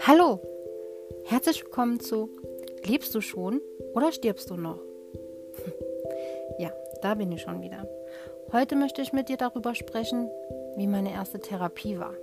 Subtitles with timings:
[0.00, 0.40] Hallo,
[1.24, 2.28] herzlich willkommen zu
[2.84, 3.62] Lebst du schon
[3.94, 4.78] oder stirbst du noch?
[6.58, 7.88] ja, da bin ich schon wieder.
[8.52, 10.30] Heute möchte ich mit dir darüber sprechen,
[10.76, 12.14] wie meine erste Therapie war.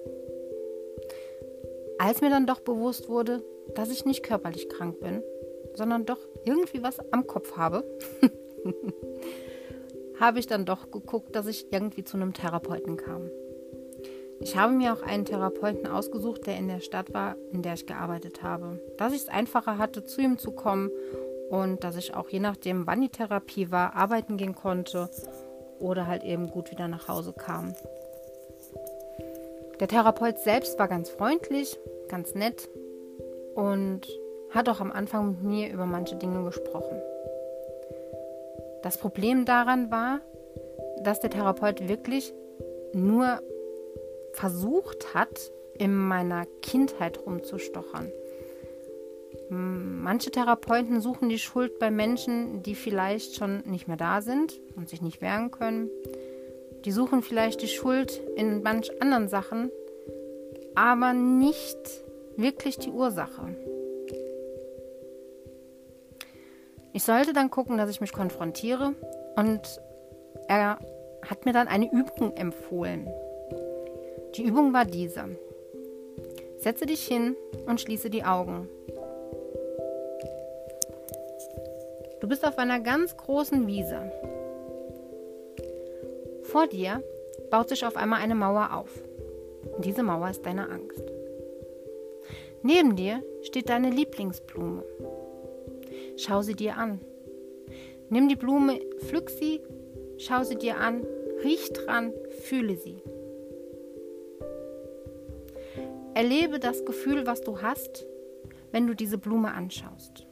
[1.97, 5.23] Als mir dann doch bewusst wurde, dass ich nicht körperlich krank bin,
[5.73, 7.83] sondern doch irgendwie was am Kopf habe,
[10.19, 13.29] habe ich dann doch geguckt, dass ich irgendwie zu einem Therapeuten kam.
[14.39, 17.87] Ich habe mir auch einen Therapeuten ausgesucht, der in der Stadt war, in der ich
[17.87, 18.79] gearbeitet habe.
[18.97, 20.91] Dass ich es einfacher hatte, zu ihm zu kommen
[21.49, 25.09] und dass ich auch je nachdem, wann die Therapie war, arbeiten gehen konnte
[25.79, 27.73] oder halt eben gut wieder nach Hause kam.
[29.79, 32.69] Der Therapeut selbst war ganz freundlich, ganz nett
[33.55, 34.01] und
[34.51, 37.01] hat auch am Anfang mit mir über manche Dinge gesprochen.
[38.83, 40.21] Das Problem daran war,
[41.03, 42.33] dass der Therapeut wirklich
[42.93, 43.41] nur
[44.33, 48.11] versucht hat, in meiner Kindheit rumzustochern.
[49.49, 54.89] Manche Therapeuten suchen die Schuld bei Menschen, die vielleicht schon nicht mehr da sind und
[54.89, 55.89] sich nicht wehren können.
[56.85, 59.71] Die suchen vielleicht die Schuld in manch anderen Sachen,
[60.75, 61.77] aber nicht
[62.35, 63.55] wirklich die Ursache.
[66.97, 68.95] Ich sollte dann gucken, dass ich mich konfrontiere
[69.35, 69.61] und
[70.47, 70.79] er
[71.21, 73.07] hat mir dann eine Übung empfohlen.
[74.33, 75.25] Die Übung war diese.
[76.57, 77.35] Setze dich hin
[77.67, 78.67] und schließe die Augen.
[82.19, 84.11] Du bist auf einer ganz großen Wiese.
[86.45, 87.03] Vor dir
[87.51, 88.89] baut sich auf einmal eine Mauer auf.
[89.75, 91.03] Und diese Mauer ist deine Angst.
[92.63, 94.83] Neben dir steht deine Lieblingsblume.
[96.17, 96.99] Schau sie dir an.
[98.09, 99.61] Nimm die Blume, pflück sie,
[100.17, 101.05] schau sie dir an,
[101.43, 102.11] riech dran,
[102.43, 103.03] fühle sie.
[106.15, 108.07] Erlebe das Gefühl, was du hast,
[108.71, 110.25] wenn du diese Blume anschaust.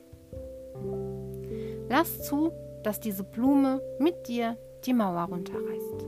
[1.87, 6.05] Lass zu, dass diese Blume mit dir die Mauer runterreißt.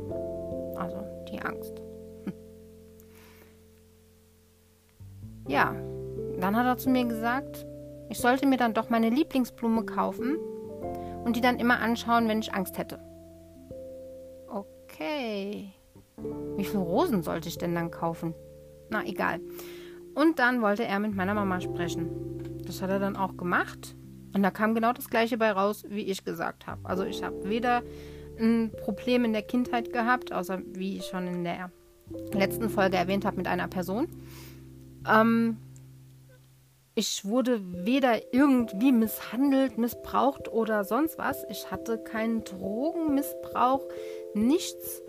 [0.76, 1.74] Also die Angst.
[5.48, 5.74] Ja,
[6.42, 7.67] dann hat er zu mir gesagt,
[8.10, 10.38] ich sollte mir dann doch meine Lieblingsblume kaufen
[11.24, 13.00] und die dann immer anschauen, wenn ich Angst hätte.
[14.48, 15.74] Okay.
[16.56, 18.34] Wie viele Rosen sollte ich denn dann kaufen?
[18.90, 19.40] Na, egal.
[20.16, 22.10] Und dann wollte er mit meiner Mama sprechen.
[22.66, 23.96] Das hat er dann auch gemacht.
[24.34, 26.88] Und da kam genau das gleiche bei raus, wie ich gesagt habe.
[26.88, 27.84] Also ich habe weder
[28.40, 31.72] ein Problem in der Kindheit gehabt, außer wie ich schon in der
[32.34, 34.08] letzten Folge erwähnt habe mit einer Person.
[35.08, 35.58] Ähm,
[36.98, 41.46] ich wurde weder irgendwie misshandelt, missbraucht oder sonst was.
[41.48, 43.84] Ich hatte keinen Drogenmissbrauch,
[44.34, 45.04] nichts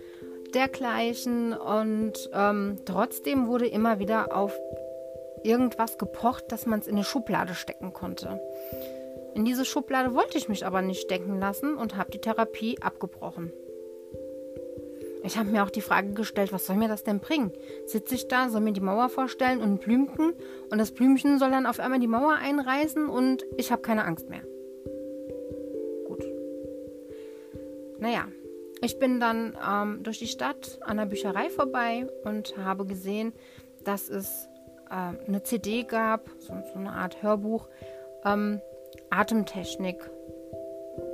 [0.52, 1.54] dergleichen.
[1.54, 4.52] Und ähm, trotzdem wurde immer wieder auf
[5.42, 8.38] irgendwas gepocht, dass man es in eine Schublade stecken konnte.
[9.34, 13.50] In diese Schublade wollte ich mich aber nicht stecken lassen und habe die Therapie abgebrochen.
[15.28, 17.52] Ich habe mir auch die Frage gestellt, was soll mir das denn bringen?
[17.84, 20.32] Sitze ich da, soll mir die Mauer vorstellen und ein Blümchen
[20.70, 24.30] und das Blümchen soll dann auf einmal die Mauer einreißen und ich habe keine Angst
[24.30, 24.40] mehr.
[26.06, 26.24] Gut.
[27.98, 28.24] Naja,
[28.80, 33.34] ich bin dann ähm, durch die Stadt an der Bücherei vorbei und habe gesehen,
[33.84, 34.48] dass es
[34.88, 37.68] äh, eine CD gab, so, so, eine Art Hörbuch,
[38.24, 38.62] ähm,
[39.10, 40.10] Atemtechnik.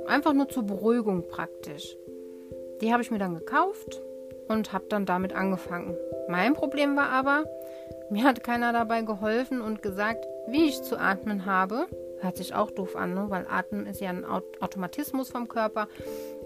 [0.07, 1.97] Einfach nur zur Beruhigung praktisch.
[2.81, 4.01] Die habe ich mir dann gekauft
[4.47, 5.97] und habe dann damit angefangen.
[6.27, 7.45] Mein Problem war aber,
[8.09, 11.87] mir hat keiner dabei geholfen und gesagt, wie ich zu atmen habe.
[12.19, 13.25] Hört sich auch doof an, ne?
[13.29, 15.87] weil Atmen ist ja ein Automatismus vom Körper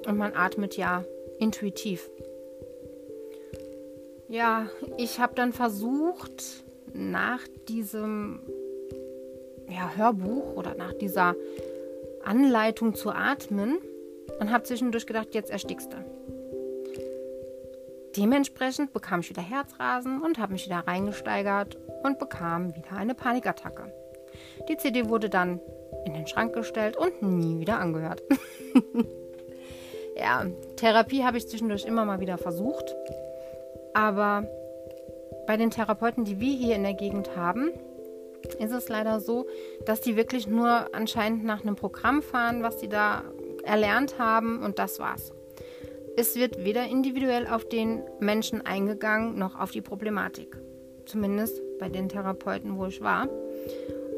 [0.07, 1.03] und man atmet ja
[1.37, 2.09] intuitiv.
[4.27, 4.67] Ja,
[4.97, 6.63] ich habe dann versucht,
[6.93, 8.41] nach diesem
[9.67, 11.35] ja, Hörbuch oder nach dieser
[12.23, 13.77] Anleitung zu atmen
[14.39, 16.18] und habe zwischendurch gedacht, jetzt erstickst du.
[18.17, 23.93] Dementsprechend bekam ich wieder Herzrasen und habe mich wieder reingesteigert und bekam wieder eine Panikattacke.
[24.67, 25.59] Die CD wurde dann
[26.05, 28.23] in den Schrank gestellt und nie wieder angehört.
[30.15, 30.45] ja,
[30.75, 32.95] Therapie habe ich zwischendurch immer mal wieder versucht,
[33.93, 34.47] aber
[35.45, 37.71] bei den Therapeuten, die wir hier in der Gegend haben,
[38.59, 39.47] ist es leider so,
[39.85, 43.23] dass die wirklich nur anscheinend nach einem Programm fahren, was sie da
[43.63, 45.31] erlernt haben und das war's.
[46.17, 50.57] Es wird weder individuell auf den Menschen eingegangen noch auf die Problematik.
[51.05, 53.27] Zumindest bei den Therapeuten, wo ich war.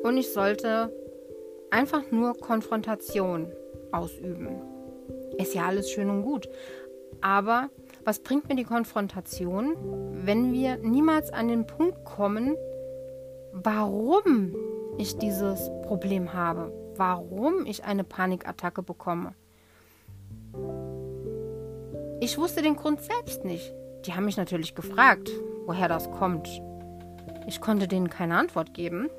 [0.03, 0.91] Und ich sollte
[1.69, 3.51] einfach nur Konfrontation
[3.91, 4.61] ausüben.
[5.37, 6.49] Ist ja alles schön und gut.
[7.21, 7.69] Aber
[8.03, 9.75] was bringt mir die Konfrontation,
[10.25, 12.55] wenn wir niemals an den Punkt kommen,
[13.53, 14.55] warum
[14.97, 19.33] ich dieses Problem habe, warum ich eine Panikattacke bekomme.
[22.23, 23.73] Ich wusste den Grund selbst nicht.
[24.05, 25.31] Die haben mich natürlich gefragt,
[25.65, 26.47] woher das kommt.
[27.47, 29.09] Ich konnte denen keine Antwort geben.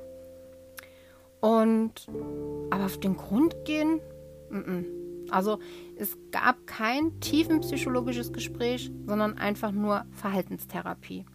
[1.41, 2.07] Und
[2.71, 3.99] aber auf den Grund gehen?
[5.29, 5.59] Also
[5.97, 11.25] es gab kein tiefenpsychologisches Gespräch, sondern einfach nur Verhaltenstherapie.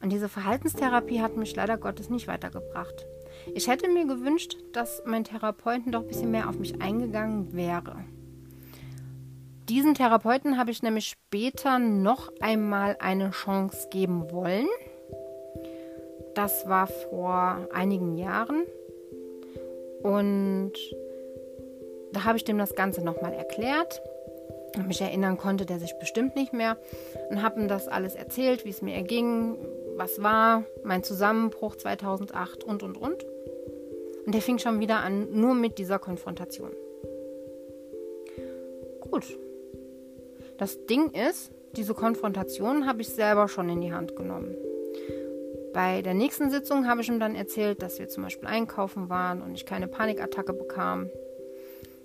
[0.00, 3.04] Und diese Verhaltenstherapie hat mich leider Gottes nicht weitergebracht.
[3.52, 8.04] Ich hätte mir gewünscht, dass mein Therapeuten doch ein bisschen mehr auf mich eingegangen wäre.
[9.68, 14.68] Diesen Therapeuten habe ich nämlich später noch einmal eine Chance geben wollen.
[16.34, 18.64] Das war vor einigen Jahren.
[20.02, 20.72] Und
[22.12, 24.02] da habe ich dem das Ganze nochmal erklärt.
[24.86, 26.76] Mich erinnern konnte der sich bestimmt nicht mehr.
[27.30, 29.56] Und habe ihm das alles erzählt, wie es mir erging,
[29.96, 33.24] was war, mein Zusammenbruch 2008 und, und, und.
[34.26, 36.72] Und der fing schon wieder an, nur mit dieser Konfrontation.
[39.00, 39.38] Gut.
[40.58, 44.54] Das Ding ist, diese Konfrontation habe ich selber schon in die Hand genommen.
[45.72, 49.42] Bei der nächsten Sitzung habe ich ihm dann erzählt, dass wir zum Beispiel einkaufen waren
[49.42, 51.10] und ich keine Panikattacke bekam.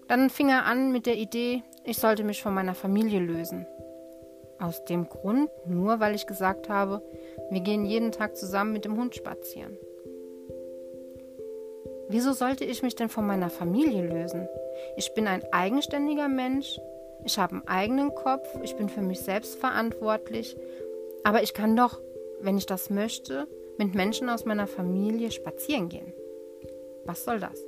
[0.07, 3.67] Dann fing er an mit der Idee, ich sollte mich von meiner Familie lösen.
[4.59, 7.03] Aus dem Grund, nur weil ich gesagt habe,
[7.51, 9.77] wir gehen jeden Tag zusammen mit dem Hund spazieren.
[12.09, 14.49] Wieso sollte ich mich denn von meiner Familie lösen?
[14.97, 16.79] Ich bin ein eigenständiger Mensch,
[17.25, 20.55] ich habe einen eigenen Kopf, ich bin für mich selbst verantwortlich,
[21.23, 21.99] aber ich kann doch,
[22.41, 26.13] wenn ich das möchte, mit Menschen aus meiner Familie spazieren gehen.
[27.05, 27.65] Was soll das?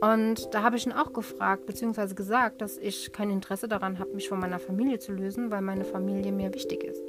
[0.00, 4.12] Und da habe ich ihn auch gefragt, beziehungsweise gesagt, dass ich kein Interesse daran habe,
[4.12, 7.02] mich von meiner Familie zu lösen, weil meine Familie mir wichtig ist.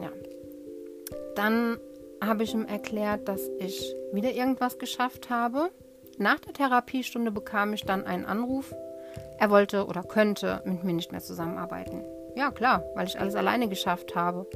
[0.00, 0.10] Ja.
[1.34, 1.78] Dann
[2.22, 5.70] habe ich ihm erklärt, dass ich wieder irgendwas geschafft habe.
[6.16, 8.74] Nach der Therapiestunde bekam ich dann einen Anruf.
[9.38, 12.04] Er wollte oder könnte mit mir nicht mehr zusammenarbeiten.
[12.34, 14.46] Ja, klar, weil ich alles alleine geschafft habe.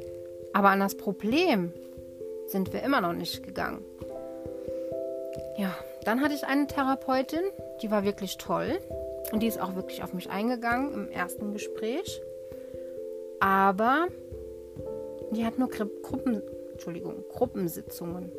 [0.52, 1.72] Aber an das Problem
[2.46, 3.84] sind wir immer noch nicht gegangen.
[5.56, 5.74] Ja,
[6.04, 7.42] dann hatte ich eine Therapeutin,
[7.80, 8.78] die war wirklich toll
[9.32, 12.20] und die ist auch wirklich auf mich eingegangen im ersten Gespräch.
[13.40, 14.06] Aber
[15.32, 16.42] die hat nur Gruppen,
[16.72, 18.30] Entschuldigung, Gruppensitzungen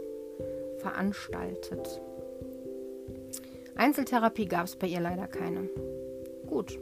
[0.77, 2.01] veranstaltet.
[3.75, 5.69] Einzeltherapie gab es bei ihr leider keine.
[6.53, 6.79] Gut,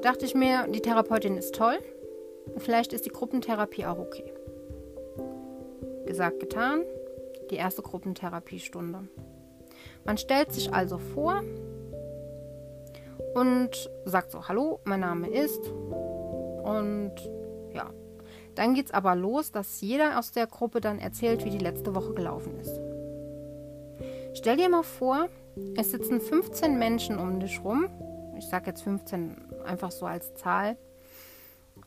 [0.00, 1.76] dachte ich mir, die Therapeutin ist toll.
[2.56, 4.24] Vielleicht ist die Gruppentherapie auch okay.
[6.06, 6.84] Gesagt, getan.
[7.50, 9.08] Die erste Gruppentherapiestunde.
[10.06, 11.42] Man stellt sich also vor
[13.34, 15.68] und sagt so, hallo, mein Name ist.
[15.68, 17.12] Und
[17.74, 17.90] ja,
[18.54, 21.94] dann geht es aber los, dass jeder aus der Gruppe dann erzählt, wie die letzte
[21.94, 22.80] Woche gelaufen ist.
[24.32, 25.28] Stell dir mal vor,
[25.76, 27.90] es sitzen 15 Menschen um dich rum.
[28.40, 30.78] Ich sage jetzt 15 einfach so als Zahl.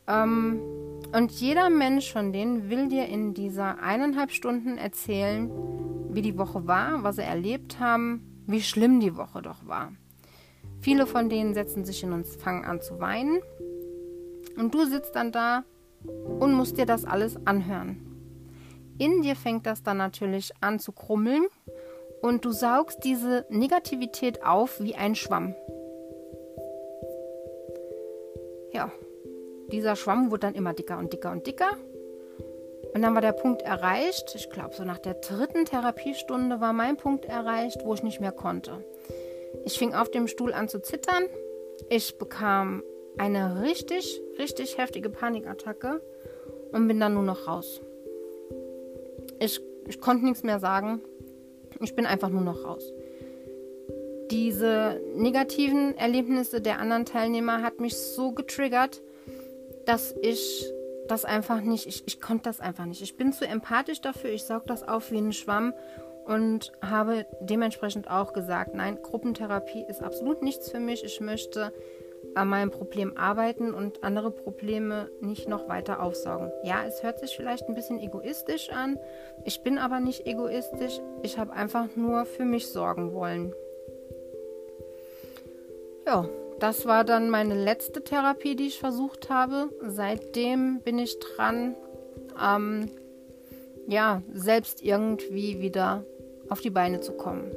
[0.08, 0.62] Ähm,
[1.12, 5.50] und jeder Mensch von denen will dir in dieser eineinhalb Stunden erzählen,
[6.12, 9.94] wie die Woche war, was sie erlebt haben, wie schlimm die Woche doch war.
[10.80, 13.40] Viele von denen setzen sich hin und fangen an zu weinen.
[14.56, 15.64] Und du sitzt dann da
[16.40, 18.06] und musst dir das alles anhören.
[19.00, 21.48] In dir fängt das dann natürlich an zu krummeln
[22.22, 25.56] und du saugst diese Negativität auf wie ein Schwamm.
[29.74, 31.78] Dieser Schwamm wurde dann immer dicker und dicker und dicker.
[32.94, 34.36] Und dann war der Punkt erreicht.
[34.36, 38.32] Ich glaube, so nach der dritten Therapiestunde war mein Punkt erreicht, wo ich nicht mehr
[38.32, 38.86] konnte.
[39.66, 41.24] Ich fing auf dem Stuhl an zu zittern.
[41.90, 42.84] Ich bekam
[43.18, 46.02] eine richtig, richtig heftige Panikattacke
[46.72, 47.82] und bin dann nur noch raus.
[49.40, 51.02] Ich, ich konnte nichts mehr sagen.
[51.82, 52.94] Ich bin einfach nur noch raus.
[54.30, 59.02] Diese negativen Erlebnisse der anderen Teilnehmer hat mich so getriggert,
[59.86, 60.72] dass ich
[61.08, 63.02] das einfach nicht, ich, ich konnte das einfach nicht.
[63.02, 65.74] Ich bin zu empathisch dafür, ich saug das auf wie ein Schwamm
[66.26, 71.04] und habe dementsprechend auch gesagt, nein, Gruppentherapie ist absolut nichts für mich.
[71.04, 71.74] Ich möchte
[72.36, 76.52] an meinem Problem arbeiten und andere Probleme nicht noch weiter aufsaugen.
[76.64, 78.98] Ja, es hört sich vielleicht ein bisschen egoistisch an.
[79.44, 81.00] Ich bin aber nicht egoistisch.
[81.22, 83.54] Ich habe einfach nur für mich sorgen wollen.
[86.06, 86.28] Ja,
[86.64, 89.70] das war dann meine letzte Therapie, die ich versucht habe.
[89.82, 91.76] Seitdem bin ich dran,
[92.42, 92.90] ähm,
[93.86, 96.06] ja, selbst irgendwie wieder
[96.48, 97.52] auf die Beine zu kommen.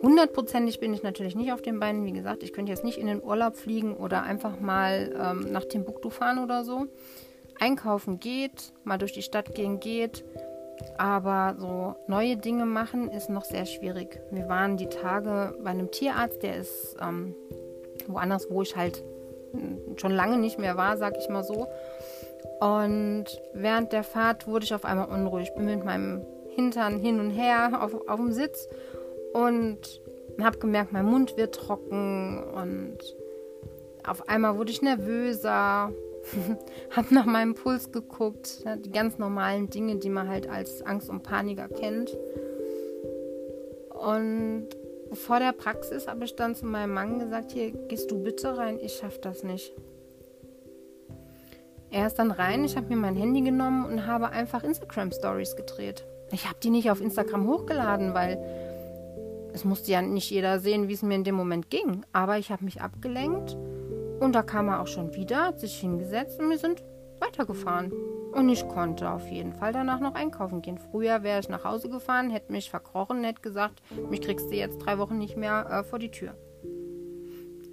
[0.00, 2.06] Hundertprozentig bin ich natürlich nicht auf den Beinen.
[2.06, 5.66] Wie gesagt, ich könnte jetzt nicht in den Urlaub fliegen oder einfach mal ähm, nach
[5.66, 6.86] Timbuktu fahren oder so.
[7.60, 10.24] Einkaufen geht, mal durch die Stadt gehen geht,
[10.96, 14.22] aber so neue Dinge machen ist noch sehr schwierig.
[14.30, 17.34] Wir waren die Tage bei einem Tierarzt, der ist ähm,
[18.08, 19.04] woanders, wo ich halt
[19.96, 21.66] schon lange nicht mehr war, sag ich mal so.
[22.60, 25.52] Und während der Fahrt wurde ich auf einmal unruhig.
[25.54, 28.68] Bin mit meinem Hintern hin und her auf, auf dem Sitz
[29.32, 30.00] und
[30.40, 32.98] habe gemerkt, mein Mund wird trocken und
[34.06, 35.92] auf einmal wurde ich nervöser,
[36.90, 41.22] habe nach meinem Puls geguckt, die ganz normalen Dinge, die man halt als Angst und
[41.22, 42.16] Paniker kennt.
[43.90, 44.68] Und
[45.12, 48.78] vor der Praxis habe ich dann zu meinem Mann gesagt, hier gehst du bitte rein,
[48.80, 49.72] ich schaffe das nicht.
[51.90, 55.56] Er ist dann rein, ich habe mir mein Handy genommen und habe einfach Instagram Stories
[55.56, 56.04] gedreht.
[56.32, 58.38] Ich habe die nicht auf Instagram hochgeladen, weil
[59.54, 62.04] es musste ja nicht jeder sehen, wie es mir in dem Moment ging.
[62.12, 63.56] Aber ich habe mich abgelenkt
[64.20, 66.82] und da kam er auch schon wieder, hat sich hingesetzt und wir sind
[67.20, 67.92] weitergefahren.
[68.32, 70.78] Und ich konnte auf jeden Fall danach noch einkaufen gehen.
[70.78, 74.78] Früher wäre ich nach Hause gefahren, hätte mich verkrochen, hätte gesagt, mich kriegst du jetzt
[74.78, 76.36] drei Wochen nicht mehr äh, vor die Tür.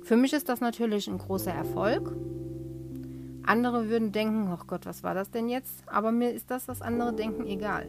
[0.04, 2.16] Für mich ist das natürlich ein großer Erfolg.
[3.44, 5.84] Andere würden denken, oh Gott, was war das denn jetzt?
[5.88, 7.88] Aber mir ist das, was andere denken, egal.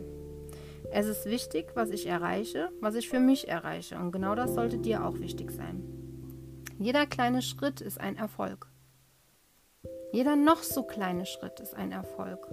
[0.92, 3.96] Es ist wichtig, was ich erreiche, was ich für mich erreiche.
[3.98, 5.82] Und genau das sollte dir auch wichtig sein.
[6.78, 8.68] Jeder kleine Schritt ist ein Erfolg.
[10.12, 12.48] Jeder noch so kleine Schritt ist ein Erfolg.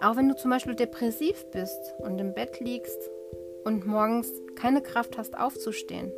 [0.00, 3.10] Auch wenn du zum Beispiel depressiv bist und im Bett liegst
[3.64, 6.12] und morgens keine Kraft hast aufzustehen.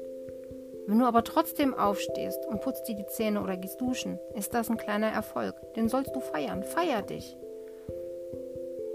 [0.87, 4.71] Wenn du aber trotzdem aufstehst und putzt dir die Zähne oder gehst duschen, ist das
[4.71, 5.55] ein kleiner Erfolg.
[5.75, 6.63] Den sollst du feiern.
[6.63, 7.37] Feier dich.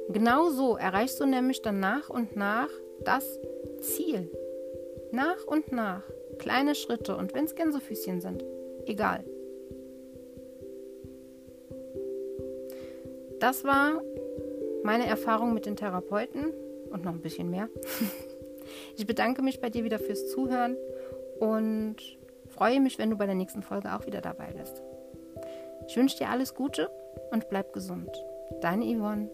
[0.09, 2.69] Genau so erreichst du nämlich dann nach und nach
[3.03, 3.39] das
[3.81, 4.29] Ziel.
[5.11, 6.03] Nach und nach.
[6.39, 8.43] Kleine Schritte und wenn es Gänsefüßchen sind,
[8.85, 9.23] egal.
[13.43, 14.01] Das war
[14.83, 16.53] meine Erfahrung mit den Therapeuten
[16.89, 17.67] und noch ein bisschen mehr.
[18.95, 20.77] Ich bedanke mich bei dir wieder fürs Zuhören
[21.39, 21.97] und
[22.47, 24.81] freue mich, wenn du bei der nächsten Folge auch wieder dabei bist.
[25.87, 26.89] Ich wünsche dir alles Gute
[27.31, 28.09] und bleib gesund.
[28.61, 29.29] Deine Yvonne.